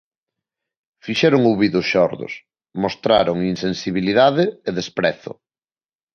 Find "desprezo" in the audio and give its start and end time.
4.79-5.33